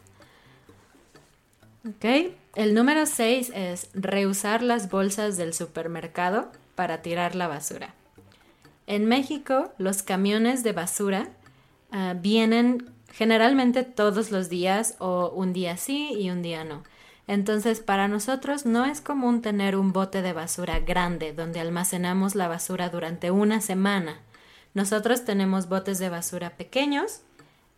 ¿Ok? 1.88 2.34
El 2.54 2.74
número 2.74 3.06
6 3.06 3.52
es 3.54 3.88
reusar 3.94 4.62
las 4.62 4.90
bolsas 4.90 5.36
del 5.36 5.54
supermercado 5.54 6.50
para 6.74 7.02
tirar 7.02 7.34
la 7.34 7.48
basura. 7.48 7.94
En 8.86 9.06
México, 9.06 9.72
los 9.78 10.02
camiones 10.02 10.62
de 10.62 10.72
basura 10.72 11.28
ah, 11.90 12.14
vienen 12.16 12.90
generalmente 13.14 13.84
todos 13.84 14.30
los 14.30 14.48
días 14.48 14.96
o 14.98 15.30
un 15.30 15.52
día 15.52 15.76
sí 15.76 16.12
y 16.18 16.30
un 16.30 16.42
día 16.42 16.64
no. 16.64 16.82
Entonces, 17.26 17.80
para 17.80 18.08
nosotros 18.08 18.66
no 18.66 18.84
es 18.84 19.00
común 19.00 19.40
tener 19.40 19.76
un 19.76 19.92
bote 19.92 20.20
de 20.20 20.32
basura 20.32 20.80
grande 20.80 21.32
donde 21.32 21.60
almacenamos 21.60 22.34
la 22.34 22.48
basura 22.48 22.90
durante 22.90 23.30
una 23.30 23.60
semana. 23.60 24.18
Nosotros 24.74 25.24
tenemos 25.24 25.68
botes 25.68 25.98
de 25.98 26.10
basura 26.10 26.56
pequeños 26.56 27.20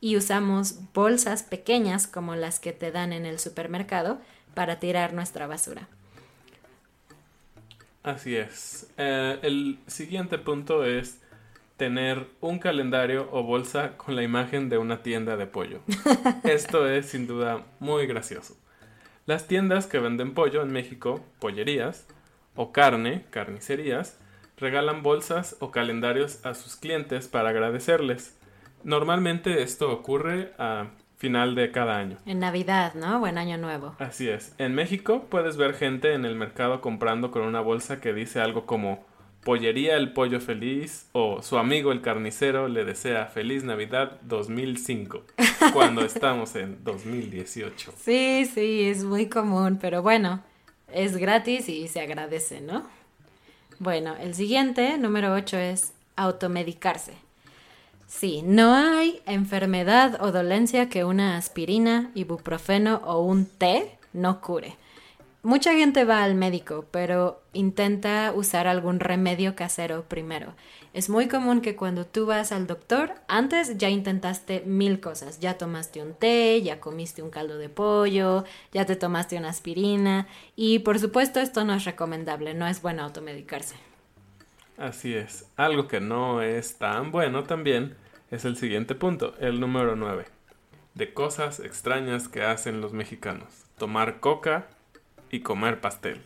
y 0.00 0.16
usamos 0.16 0.93
bolsas 0.95 1.43
pequeñas 1.43 2.07
como 2.07 2.35
las 2.35 2.59
que 2.59 2.73
te 2.73 2.90
dan 2.90 3.12
en 3.12 3.26
el 3.26 3.38
supermercado 3.38 4.19
para 4.55 4.81
tirar 4.81 5.12
nuestra 5.12 5.47
basura. 5.47 5.87
Así 8.02 8.37
es. 8.37 8.88
Eh, 8.97 9.38
el 9.43 9.78
siguiente 9.87 10.38
punto 10.38 10.85
es 10.85 11.21
tener 11.76 12.28
un 12.40 12.59
calendario 12.59 13.28
o 13.33 13.42
bolsa 13.42 13.97
con 13.97 14.16
la 14.16 14.23
imagen 14.23 14.68
de 14.68 14.78
una 14.78 15.02
tienda 15.02 15.37
de 15.37 15.47
pollo. 15.47 15.80
Esto 16.45 16.88
es 16.88 17.06
sin 17.06 17.26
duda 17.26 17.66
muy 17.80 18.06
gracioso. 18.06 18.56
Las 19.26 19.47
tiendas 19.47 19.87
que 19.87 19.99
venden 19.99 20.35
pollo 20.35 20.62
en 20.62 20.73
México, 20.73 21.25
pollerías, 21.40 22.06
o 22.54 22.73
carne, 22.73 23.26
carnicerías, 23.30 24.18
regalan 24.56 25.02
bolsas 25.02 25.56
o 25.61 25.71
calendarios 25.71 26.45
a 26.47 26.54
sus 26.54 26.76
clientes 26.76 27.28
para 27.28 27.50
agradecerles. 27.50 28.38
Normalmente 28.83 29.62
esto 29.62 29.92
ocurre 29.92 30.52
a 30.59 30.90
final 31.16 31.54
de 31.54 31.71
cada 31.73 31.97
año. 31.97 32.18
En 32.26 32.38
Navidad, 32.38 32.95
¿no? 32.95 33.18
Buen 33.21 33.38
año 33.38 33.59
nuevo. 33.59 33.95
Así 33.99 34.28
es. 34.28 34.54
En 34.59 34.75
México 34.75 35.26
puedes 35.28 35.56
ver 35.56 35.75
gente 35.75 36.14
en 36.14 36.25
el 36.25 36.37
mercado 36.37 36.80
comprando 36.80 37.30
con 37.30 37.42
una 37.42 37.61
bolsa 37.61 38.00
que 38.00 38.12
dice 38.12 38.40
algo 38.40 38.66
como 38.66 39.04
Pollería 39.47 39.95
el 39.95 40.12
Pollo 40.12 40.41
Feliz 40.41 41.07
o 41.12 41.41
su 41.41 41.57
amigo 41.57 41.93
el 41.93 42.00
carnicero 42.00 42.67
le 42.67 42.85
desea 42.85 43.26
Feliz 43.26 43.62
Navidad 43.62 44.21
2005 44.23 45.23
cuando 45.73 46.05
estamos 46.05 46.57
en 46.57 46.83
2018. 46.83 47.93
Sí, 47.97 48.50
sí, 48.53 48.88
es 48.88 49.05
muy 49.05 49.29
común, 49.29 49.79
pero 49.81 50.03
bueno, 50.03 50.43
es 50.93 51.17
gratis 51.17 51.69
y 51.69 51.87
se 51.87 52.00
agradece, 52.00 52.61
¿no? 52.61 52.83
Bueno, 53.79 54.17
el 54.21 54.35
siguiente, 54.35 54.99
número 54.99 55.33
8, 55.33 55.57
es 55.59 55.93
automedicarse. 56.17 57.12
Sí, 58.09 58.43
no 58.43 58.75
hay 58.75 59.21
enfermedad 59.26 60.21
o 60.25 60.33
dolencia 60.33 60.88
que 60.88 61.05
una 61.05 61.37
aspirina, 61.37 62.11
ibuprofeno 62.17 62.97
o 63.05 63.21
un 63.21 63.47
té 63.47 63.97
no 64.12 64.41
cure. 64.41 64.75
Mucha 65.47 65.75
gente 65.75 66.05
va 66.05 66.25
al 66.25 66.35
médico, 66.35 66.87
pero 66.91 67.41
intenta 67.53 68.33
usar 68.35 68.67
algún 68.67 68.99
remedio 68.99 69.55
casero 69.55 70.03
primero. 70.03 70.57
Es 70.93 71.09
muy 71.09 71.29
común 71.29 71.61
que 71.61 71.76
cuando 71.76 72.05
tú 72.05 72.26
vas 72.26 72.50
al 72.50 72.67
doctor, 72.67 73.15
antes 73.29 73.79
ya 73.79 73.88
intentaste 73.88 74.65
mil 74.67 74.99
cosas. 74.99 75.38
Ya 75.38 75.57
tomaste 75.57 76.03
un 76.03 76.15
té, 76.15 76.61
ya 76.62 76.81
comiste 76.81 77.23
un 77.23 77.31
caldo 77.31 77.59
de 77.59 77.69
pollo, 77.69 78.43
ya 78.73 78.87
te 78.87 78.97
tomaste 78.97 79.38
una 79.38 79.50
aspirina. 79.50 80.26
Y 80.57 80.81
por 80.81 80.99
supuesto 80.99 81.38
esto 81.38 81.65
no 81.65 81.75
es 81.75 81.85
recomendable, 81.85 82.53
no 82.53 82.67
es 82.67 82.83
bueno 82.83 83.05
automedicarse. 83.05 83.76
Así 84.76 85.15
es. 85.15 85.49
Algo 85.55 85.87
que 85.87 86.00
no 86.00 86.43
es 86.43 86.76
tan 86.76 87.12
bueno 87.12 87.45
también 87.45 87.95
es 88.33 88.45
el 88.45 88.57
siguiente 88.57 88.97
punto, 88.97 89.37
el 89.38 89.61
número 89.61 89.95
9. 89.95 90.25
De 90.95 91.15
cosas 91.15 91.61
extrañas 91.61 92.26
que 92.26 92.43
hacen 92.43 92.81
los 92.81 92.93
mexicanos. 92.93 93.47
Tomar 93.79 94.19
coca 94.19 94.67
y 95.30 95.40
comer 95.40 95.80
pastel. 95.80 96.21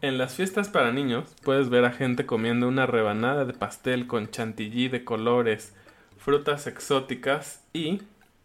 En 0.00 0.18
las 0.18 0.34
fiestas 0.34 0.68
para 0.68 0.92
niños 0.92 1.34
puedes 1.42 1.68
ver 1.68 1.84
a 1.84 1.92
gente 1.92 2.26
comiendo 2.26 2.68
una 2.68 2.86
rebanada 2.86 3.44
de 3.44 3.52
pastel 3.52 4.06
con 4.06 4.30
chantilly 4.30 4.88
de 4.88 5.04
colores, 5.04 5.74
frutas 6.18 6.66
exóticas 6.66 7.64
y 7.72 8.00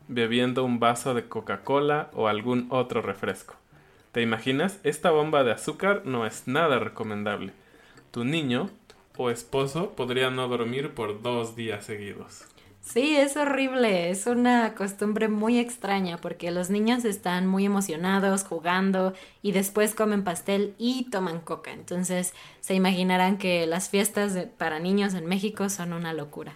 bebiendo 0.07 0.63
un 0.63 0.79
vaso 0.79 1.13
de 1.13 1.27
Coca-Cola 1.27 2.09
o 2.13 2.27
algún 2.27 2.67
otro 2.69 3.01
refresco. 3.01 3.55
¿Te 4.12 4.21
imaginas? 4.21 4.79
Esta 4.83 5.12
bomba 5.12 5.43
de 5.43 5.51
azúcar 5.51 6.03
no 6.05 6.25
es 6.25 6.47
nada 6.47 6.79
recomendable. 6.79 7.51
Tu 8.12 8.24
niño 8.24 8.69
o 9.17 9.29
esposo 9.29 9.91
podría 9.91 10.29
no 10.29 10.47
dormir 10.47 10.91
por 10.91 11.21
dos 11.21 11.55
días 11.55 11.85
seguidos. 11.85 12.45
Sí, 12.86 13.18
es 13.18 13.36
horrible, 13.36 14.12
es 14.12 14.27
una 14.27 14.75
costumbre 14.75 15.27
muy 15.27 15.58
extraña 15.58 16.18
porque 16.18 16.51
los 16.51 16.70
niños 16.70 17.04
están 17.04 17.48
muy 17.48 17.65
emocionados 17.65 18.44
jugando 18.44 19.13
y 19.42 19.54
después 19.54 19.96
comen 19.96 20.24
pastel 20.24 20.75
y 20.77 21.10
toman 21.10 21.42
coca. 21.42 21.72
Entonces 21.72 22.34
se 22.62 22.75
imaginarán 22.75 23.38
que 23.38 23.65
las 23.65 23.89
fiestas 23.89 24.38
para 24.58 24.80
niños 24.80 25.15
en 25.15 25.25
México 25.25 25.68
son 25.70 25.94
una 25.94 26.13
locura. 26.13 26.54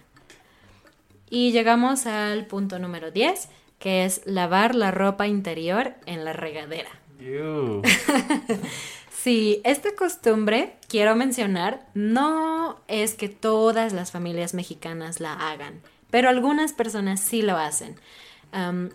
Y 1.28 1.50
llegamos 1.50 2.06
al 2.06 2.46
punto 2.46 2.78
número 2.78 3.10
10, 3.10 3.48
que 3.80 4.04
es 4.04 4.22
lavar 4.24 4.76
la 4.76 4.92
ropa 4.92 5.26
interior 5.26 5.94
en 6.06 6.24
la 6.24 6.32
regadera. 6.32 6.90
sí, 9.10 9.60
esta 9.64 9.94
costumbre, 9.96 10.76
quiero 10.88 11.16
mencionar, 11.16 11.86
no 11.92 12.80
es 12.86 13.14
que 13.14 13.28
todas 13.28 13.92
las 13.92 14.12
familias 14.12 14.54
mexicanas 14.54 15.18
la 15.18 15.34
hagan 15.34 15.82
pero 16.10 16.28
algunas 16.28 16.72
personas 16.72 17.20
sí 17.20 17.42
lo 17.42 17.56
hacen. 17.56 17.96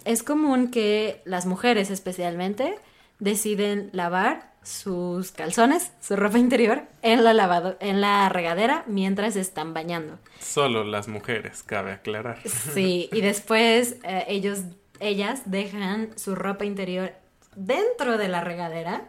es 0.05 0.23
común 0.23 0.69
que 0.69 1.21
las 1.25 1.45
mujeres 1.45 1.89
especialmente 1.89 2.75
deciden 3.19 3.89
lavar 3.93 4.55
sus 4.65 5.31
calzones, 5.31 5.91
su 6.01 6.15
ropa 6.15 6.39
interior, 6.39 6.83
en 7.03 7.23
la, 7.23 7.33
lavado 7.33 7.77
en 7.79 8.01
la 8.01 8.27
regadera 8.29 8.83
mientras 8.87 9.35
están 9.35 9.73
bañando. 9.73 10.17
Solo 10.39 10.83
las 10.83 11.07
mujeres, 11.07 11.61
cabe 11.63 11.91
aclarar. 11.93 12.39
Sí, 12.73 13.07
y 13.13 13.21
después 13.21 13.97
eh, 14.03 14.25
ellos, 14.27 14.61
ellas 14.99 15.43
dejan 15.45 16.17
su 16.17 16.35
ropa 16.35 16.65
interior 16.65 17.13
dentro 17.55 18.17
de 18.17 18.27
la 18.27 18.41
regadera 18.41 19.07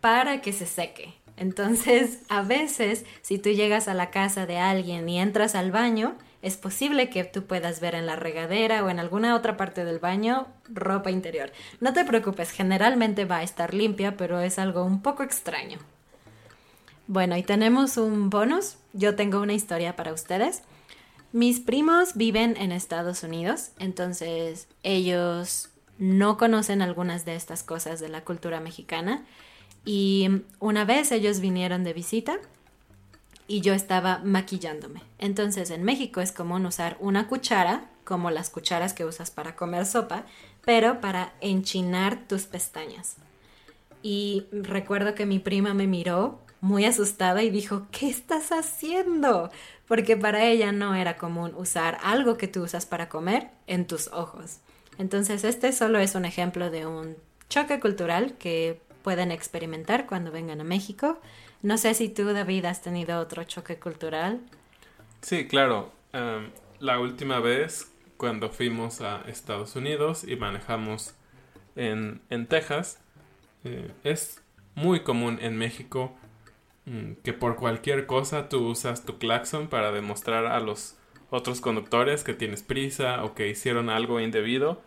para 0.00 0.40
que 0.40 0.52
se 0.52 0.66
seque 0.66 1.14
Entonces, 1.36 2.20
a 2.28 2.42
veces, 2.42 3.04
si 3.22 3.38
tú 3.38 3.50
llegas 3.50 3.88
a 3.88 3.94
la 3.94 4.10
casa 4.10 4.46
de 4.46 4.58
alguien 4.58 5.08
y 5.08 5.20
entras 5.20 5.54
al 5.54 5.70
baño, 5.70 6.16
es 6.42 6.56
posible 6.56 7.10
que 7.10 7.24
tú 7.24 7.44
puedas 7.44 7.80
ver 7.80 7.94
en 7.94 8.06
la 8.06 8.16
regadera 8.16 8.84
o 8.84 8.90
en 8.90 8.98
alguna 8.98 9.34
otra 9.34 9.56
parte 9.56 9.84
del 9.84 9.98
baño 9.98 10.46
ropa 10.68 11.10
interior. 11.10 11.52
No 11.80 11.92
te 11.92 12.04
preocupes, 12.04 12.50
generalmente 12.50 13.24
va 13.24 13.38
a 13.38 13.42
estar 13.42 13.74
limpia, 13.74 14.16
pero 14.16 14.40
es 14.40 14.58
algo 14.58 14.84
un 14.84 15.02
poco 15.02 15.22
extraño. 15.22 15.78
Bueno, 17.08 17.36
y 17.36 17.42
tenemos 17.42 17.96
un 17.96 18.30
bonus. 18.30 18.76
Yo 18.92 19.14
tengo 19.14 19.40
una 19.40 19.54
historia 19.54 19.96
para 19.96 20.12
ustedes. 20.12 20.62
Mis 21.32 21.60
primos 21.60 22.14
viven 22.14 22.56
en 22.56 22.72
Estados 22.72 23.22
Unidos, 23.22 23.70
entonces 23.78 24.68
ellos 24.82 25.70
no 25.98 26.36
conocen 26.36 26.82
algunas 26.82 27.24
de 27.24 27.36
estas 27.36 27.62
cosas 27.62 28.00
de 28.00 28.08
la 28.08 28.22
cultura 28.24 28.60
mexicana. 28.60 29.24
Y 29.84 30.42
una 30.58 30.84
vez 30.84 31.12
ellos 31.12 31.40
vinieron 31.40 31.84
de 31.84 31.92
visita 31.92 32.38
y 33.48 33.60
yo 33.60 33.74
estaba 33.74 34.18
maquillándome. 34.18 35.02
Entonces 35.18 35.70
en 35.70 35.84
México 35.84 36.20
es 36.20 36.32
común 36.32 36.66
usar 36.66 36.96
una 37.00 37.28
cuchara, 37.28 37.90
como 38.04 38.30
las 38.30 38.50
cucharas 38.50 38.92
que 38.92 39.04
usas 39.04 39.30
para 39.30 39.56
comer 39.56 39.86
sopa, 39.86 40.24
pero 40.64 41.00
para 41.00 41.32
enchinar 41.40 42.26
tus 42.28 42.44
pestañas. 42.44 43.16
Y 44.02 44.46
recuerdo 44.52 45.14
que 45.14 45.26
mi 45.26 45.38
prima 45.38 45.74
me 45.74 45.86
miró 45.86 46.40
muy 46.60 46.84
asustada 46.84 47.42
y 47.42 47.50
dijo, 47.50 47.86
¿qué 47.90 48.08
estás 48.08 48.50
haciendo? 48.52 49.50
Porque 49.86 50.16
para 50.16 50.44
ella 50.44 50.72
no 50.72 50.94
era 50.94 51.16
común 51.16 51.52
usar 51.56 51.98
algo 52.02 52.36
que 52.36 52.48
tú 52.48 52.64
usas 52.64 52.86
para 52.86 53.08
comer 53.08 53.50
en 53.66 53.86
tus 53.86 54.08
ojos. 54.08 54.58
Entonces 54.98 55.44
este 55.44 55.72
solo 55.72 55.98
es 55.98 56.14
un 56.14 56.24
ejemplo 56.24 56.70
de 56.70 56.86
un 56.86 57.16
choque 57.48 57.80
cultural 57.80 58.34
que 58.38 58.80
pueden 59.02 59.30
experimentar 59.30 60.06
cuando 60.06 60.32
vengan 60.32 60.60
a 60.60 60.64
México. 60.64 61.20
No 61.62 61.78
sé 61.78 61.94
si 61.94 62.08
tú, 62.08 62.32
David, 62.32 62.64
has 62.66 62.82
tenido 62.82 63.20
otro 63.20 63.44
choque 63.44 63.78
cultural. 63.78 64.40
Sí, 65.22 65.46
claro. 65.48 65.92
Em, 66.12 66.50
la 66.80 67.00
última 67.00 67.40
vez 67.40 67.92
cuando 68.16 68.48
fuimos 68.48 69.00
a 69.00 69.22
Estados 69.26 69.76
Unidos 69.76 70.24
y 70.24 70.36
manejamos 70.36 71.14
en, 71.74 72.20
en 72.30 72.46
Texas, 72.46 72.98
eh, 73.64 73.90
es 74.04 74.42
muy 74.74 75.00
común 75.00 75.38
en 75.40 75.56
México 75.56 76.14
mm, 76.84 77.14
que 77.24 77.32
por 77.32 77.56
cualquier 77.56 78.06
cosa 78.06 78.48
tú 78.48 78.68
usas 78.68 79.04
tu 79.04 79.18
claxon 79.18 79.68
para 79.68 79.92
demostrar 79.92 80.46
a 80.46 80.60
los 80.60 80.96
otros 81.30 81.60
conductores 81.60 82.22
que 82.22 82.34
tienes 82.34 82.62
prisa 82.62 83.24
o 83.24 83.34
que 83.34 83.48
hicieron 83.48 83.90
algo 83.90 84.20
indebido 84.20 84.80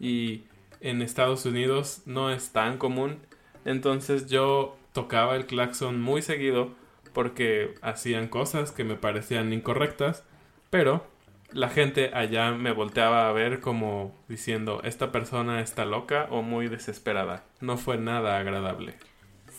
y 0.00 0.44
en 0.80 1.02
Estados 1.02 1.44
Unidos 1.44 2.02
no 2.06 2.30
es 2.30 2.50
tan 2.52 2.78
común 2.78 3.18
entonces 3.64 4.28
yo 4.28 4.76
tocaba 4.92 5.36
el 5.36 5.46
claxon 5.46 6.00
muy 6.00 6.22
seguido 6.22 6.70
porque 7.12 7.74
hacían 7.82 8.28
cosas 8.28 8.72
que 8.72 8.84
me 8.84 8.96
parecían 8.96 9.52
incorrectas 9.52 10.24
pero 10.70 11.06
la 11.52 11.68
gente 11.68 12.10
allá 12.14 12.52
me 12.52 12.72
volteaba 12.72 13.28
a 13.28 13.32
ver 13.32 13.60
como 13.60 14.14
diciendo 14.28 14.80
esta 14.84 15.12
persona 15.12 15.60
está 15.60 15.84
loca 15.84 16.26
o 16.30 16.40
muy 16.40 16.68
desesperada. 16.68 17.44
No 17.60 17.76
fue 17.76 17.98
nada 17.98 18.38
agradable 18.38 18.94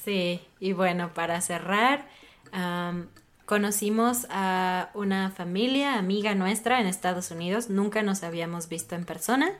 Sí, 0.04 0.42
y 0.60 0.74
bueno, 0.74 1.14
para 1.14 1.40
cerrar, 1.40 2.06
conocimos 3.46 4.28
a 4.30 4.90
una 4.94 5.32
familia, 5.32 5.98
amiga 5.98 6.36
nuestra 6.36 6.82
en 6.82 6.88
Estados 6.88 7.32
Unidos, 7.32 7.70
nunca 7.70 8.04
nos 8.04 8.24
habíamos 8.24 8.68
visto 8.68 8.96
en 8.96 9.06
persona. 9.06 9.52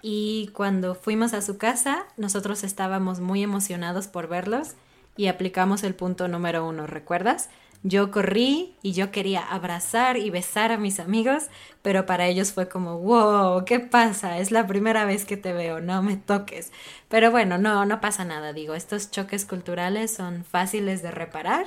Y 0.00 0.50
cuando 0.54 0.94
fuimos 0.94 1.34
a 1.34 1.42
su 1.42 1.58
casa, 1.58 2.06
nosotros 2.16 2.64
estábamos 2.64 3.20
muy 3.20 3.42
emocionados 3.42 4.06
por 4.06 4.28
verlos 4.28 4.74
y 5.16 5.26
aplicamos 5.28 5.82
el 5.84 5.94
punto 5.94 6.28
número 6.28 6.66
uno, 6.66 6.86
¿recuerdas? 6.86 7.48
Yo 7.86 8.10
corrí 8.10 8.74
y 8.80 8.92
yo 8.92 9.10
quería 9.10 9.42
abrazar 9.42 10.16
y 10.16 10.30
besar 10.30 10.72
a 10.72 10.78
mis 10.78 11.00
amigos, 11.00 11.48
pero 11.82 12.06
para 12.06 12.26
ellos 12.26 12.52
fue 12.52 12.66
como, 12.66 12.98
wow, 12.98 13.66
¿qué 13.66 13.78
pasa? 13.78 14.38
Es 14.38 14.50
la 14.50 14.66
primera 14.66 15.04
vez 15.04 15.26
que 15.26 15.36
te 15.36 15.52
veo, 15.52 15.80
no 15.80 16.02
me 16.02 16.16
toques. 16.16 16.72
Pero 17.10 17.30
bueno, 17.30 17.58
no, 17.58 17.84
no 17.84 18.00
pasa 18.00 18.24
nada, 18.24 18.54
digo, 18.54 18.74
estos 18.74 19.10
choques 19.10 19.44
culturales 19.44 20.14
son 20.14 20.44
fáciles 20.44 21.02
de 21.02 21.10
reparar. 21.10 21.66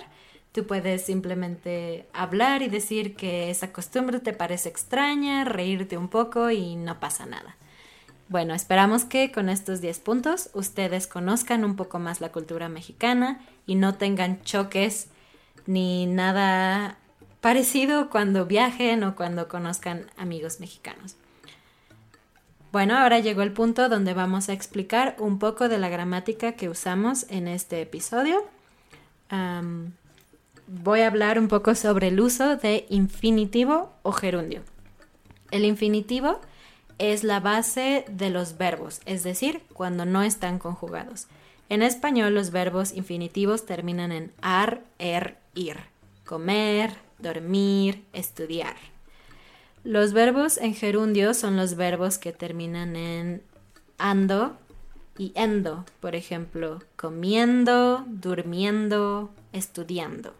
Tú 0.53 0.65
puedes 0.65 1.05
simplemente 1.05 2.07
hablar 2.13 2.63
y 2.63 2.67
decir 2.67 3.15
que 3.15 3.51
esa 3.51 3.71
costumbre 3.71 4.19
te 4.19 4.33
parece 4.33 4.69
extraña, 4.69 5.43
reírte 5.43 5.97
un 5.97 6.07
poco 6.07 6.49
y 6.49 6.75
no 6.77 6.99
pasa 6.99 7.27
nada. 7.27 7.55
Bueno, 8.29 8.53
esperamos 8.53 9.05
que 9.05 9.31
con 9.31 9.47
estos 9.47 9.79
10 9.79 9.99
puntos 9.99 10.49
ustedes 10.53 11.07
conozcan 11.07 11.63
un 11.63 11.77
poco 11.77 11.97
más 11.97 12.19
la 12.19 12.31
cultura 12.31 12.67
mexicana 12.67 13.39
y 13.65 13.75
no 13.75 13.95
tengan 13.95 14.41
choques 14.41 15.07
ni 15.65 16.05
nada 16.07 16.97
parecido 17.39 18.09
cuando 18.09 18.45
viajen 18.45 19.03
o 19.05 19.15
cuando 19.15 19.47
conozcan 19.47 20.07
amigos 20.17 20.59
mexicanos. 20.59 21.15
Bueno, 22.73 22.97
ahora 22.97 23.19
llegó 23.19 23.43
el 23.43 23.53
punto 23.53 23.87
donde 23.87 24.13
vamos 24.13 24.49
a 24.49 24.53
explicar 24.53 25.15
un 25.19 25.39
poco 25.39 25.69
de 25.69 25.77
la 25.77 25.87
gramática 25.87 26.51
que 26.51 26.67
usamos 26.67 27.25
en 27.29 27.47
este 27.47 27.81
episodio. 27.81 28.43
voy 30.67 30.99
a 30.99 31.07
hablar 31.07 31.39
un 31.39 31.47
poco 31.47 31.75
sobre 31.75 32.09
el 32.09 32.19
uso 32.19 32.57
de 32.57 32.85
infinitivo 32.89 33.93
o 34.03 34.11
gerundio. 34.11 34.63
El 35.51 35.63
infinitivo 35.63 36.41
es 36.99 37.23
la 37.23 37.39
base 37.39 38.05
de 38.09 38.29
los 38.29 38.57
verbos, 38.57 39.01
es 39.05 39.23
decir, 39.23 39.61
cuando 39.73 40.05
no 40.05 40.23
están 40.23 40.59
conjugados. 40.59 41.27
En 41.69 41.81
español 41.81 42.33
los 42.33 42.51
verbos 42.51 42.93
infinitivos 42.93 43.65
terminan 43.65 44.11
en 44.11 44.31
ar, 44.41 44.83
er, 44.99 45.37
ir. 45.53 45.77
Comer, 46.25 46.91
dormir, 47.19 48.03
estudiar. 48.13 48.75
Los 49.83 50.13
verbos 50.13 50.57
en 50.57 50.73
gerundio 50.73 51.33
son 51.33 51.55
los 51.55 51.75
verbos 51.75 52.17
que 52.17 52.33
terminan 52.33 52.95
en 52.95 53.41
ando 53.97 54.57
y 55.17 55.31
endo. 55.35 55.85
Por 55.99 56.15
ejemplo, 56.15 56.83
comiendo, 56.95 58.05
durmiendo, 58.07 59.29
estudiando. 59.53 60.33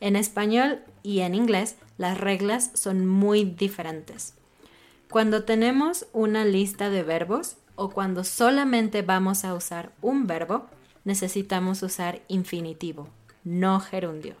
En 0.00 0.16
español 0.16 0.80
y 1.02 1.20
en 1.20 1.34
inglés 1.34 1.76
las 1.98 2.18
reglas 2.18 2.70
son 2.74 3.06
muy 3.06 3.44
diferentes. 3.44 4.34
Cuando 5.10 5.44
tenemos 5.44 6.06
una 6.12 6.44
lista 6.44 6.90
de 6.90 7.02
verbos, 7.02 7.56
o 7.76 7.90
cuando 7.90 8.24
solamente 8.24 9.02
vamos 9.02 9.44
a 9.44 9.54
usar 9.54 9.92
un 10.00 10.26
verbo, 10.26 10.66
necesitamos 11.04 11.82
usar 11.82 12.22
infinitivo, 12.28 13.08
no 13.44 13.80
gerundio. 13.80 14.34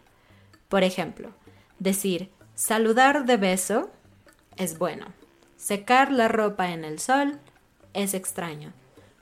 Por 0.68 0.82
ejemplo, 0.82 1.30
decir 1.78 2.30
saludar 2.54 3.26
de 3.26 3.36
beso 3.36 3.90
es 4.56 4.78
bueno. 4.78 5.06
Secar 5.56 6.10
la 6.10 6.28
ropa 6.28 6.70
en 6.70 6.84
el 6.84 6.98
sol 6.98 7.38
es 7.92 8.14
extraño. 8.14 8.72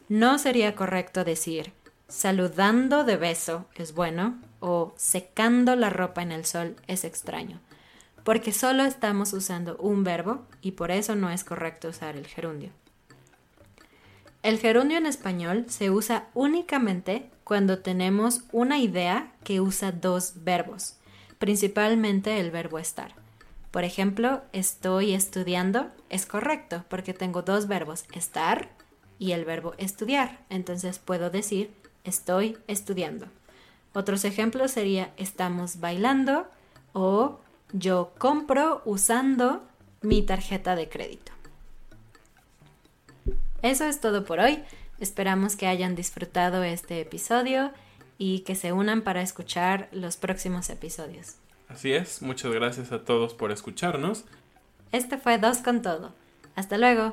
No 0.09 0.39
sería 0.39 0.75
correcto 0.75 1.25
decir 1.25 1.73
saludando 2.09 3.05
de 3.05 3.17
beso 3.17 3.67
es 3.75 3.95
bueno 3.95 4.39
o 4.61 4.95
secando 4.97 5.75
la 5.77 5.91
ropa 5.91 6.23
en 6.23 6.33
el 6.33 6.45
sol 6.45 6.77
es 6.87 7.05
extraño, 7.05 7.61
porque 8.25 8.53
solo 8.53 8.85
estamos 8.85 9.33
usando 9.33 9.77
un 9.77 10.03
verbo 10.03 10.47
y 10.63 10.73
por 10.73 10.91
eso 10.91 11.15
no 11.15 11.31
es 11.31 11.45
correcto 11.45 11.89
usar 11.89 12.17
el 12.17 12.27
gerundio. 12.27 12.71
El 14.43 14.59
gerundio 14.59 14.99
en 14.99 15.07
español 15.07 15.67
se 15.69 15.91
usa 15.91 16.29
únicamente 16.35 17.31
cuando 17.45 17.79
tenemos 17.79 18.43
una 18.53 18.79
idea 18.79 19.33
que 19.45 19.61
usa 19.61 19.93
dos 19.93 20.45
verbos, 20.45 20.97
principalmente 21.39 22.41
el 22.41 22.51
verbo 22.51 22.79
estar. 22.79 23.15
Por 23.71 23.85
ejemplo, 23.85 24.43
estoy 24.53 25.15
estudiando 25.15 25.91
es 26.09 26.27
correcto 26.27 26.85
porque 26.89 27.13
tengo 27.13 27.43
dos 27.43 27.67
verbos, 27.67 28.05
estar 28.13 28.71
y 29.19 29.33
el 29.33 29.45
verbo 29.45 29.75
estudiar. 29.79 30.39
Entonces 30.49 30.99
puedo 30.99 31.31
decir 31.31 31.75
estoy 32.05 32.59
estudiando. 32.69 33.27
Otros 33.95 34.25
ejemplos 34.25 34.71
sería 34.71 35.13
estamos 35.17 35.81
bailando 35.81 36.47
o 36.93 37.41
yo 37.77 38.13
compro 38.19 38.83
usando 38.85 39.65
mi 40.01 40.23
tarjeta 40.23 40.77
de 40.77 40.89
crédito. 40.89 41.33
Eso 43.63 43.85
es 43.85 44.01
todo 44.01 44.25
por 44.25 44.39
hoy. 44.39 44.63
Esperamos 45.01 45.57
que 45.57 45.67
hayan 45.67 45.97
disfrutado 45.97 46.63
este 46.63 47.01
episodio 47.01 47.73
y 48.17 48.41
que 48.41 48.55
se 48.55 48.73
unan 48.73 49.03
para 49.03 49.23
escuchar 49.23 49.89
los 49.91 50.17
próximos 50.17 50.71
episodios. 50.71 51.35
Así 51.69 51.93
es, 51.93 52.23
muchas 52.23 52.53
gracias 52.53 52.93
a 52.93 53.05
todos 53.05 53.35
por 53.35 53.51
escucharnos. 53.51 54.25
Este 54.93 55.19
fue 55.19 55.39
Dos 55.39 55.59
con 55.59 55.83
Todo. 55.83 56.15
Hasta 56.55 56.79
luego. 56.79 57.13